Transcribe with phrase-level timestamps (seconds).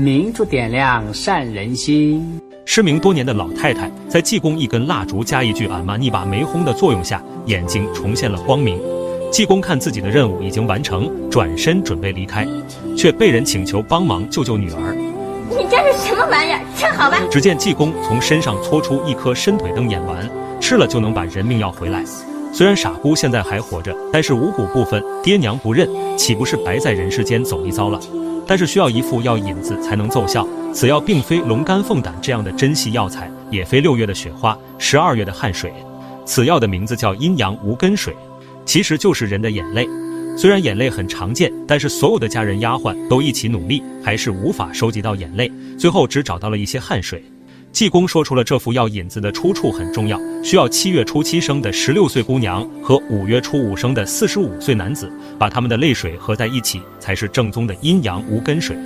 [0.00, 2.40] 明烛点亮善人心。
[2.64, 8.80] 失明多年的老太太，在济公一根蜡烛加一句“俺妈你把煤轰”的作用下，眼睛重现了光明。
[9.32, 12.46] 济公看自己的任务已经完成，转身准备离开，
[12.96, 14.94] 却被人请求帮忙救救女儿。
[15.50, 16.60] 你这是什么玩意儿？
[16.76, 17.18] 吃好吧。
[17.28, 20.30] 只见济公从身上搓出一颗伸腿灯眼丸，
[20.60, 22.04] 吃了就能把人命要回来。
[22.52, 27.98] 虽然傻姑现在还活着，但是五谷不分，爹娘不认，岂不是白在人世间走一遭了？
[28.48, 35.70] 但是需要一副药引子才能奏效，此药并非龙肝凤胆这样的珍稀药材，也非六月的雪花、十二月的汗水，
[36.24, 38.16] 此药的名字叫阴阳无根水，
[38.64, 39.86] 其实就是人的眼泪。
[40.34, 47.22] 虽然眼泪很常见，但是所有的家人丫鬟都一起努力，还是无法收集到眼泪，最后只找到了一些汗水。
[47.72, 58.76] 济公说出了这副药引子的出处很重要，需要七月初七生的十六岁姑娘和五月初五生的四十五岁男子，把他们的泪水合在一起，才是正宗的阴阳无根水。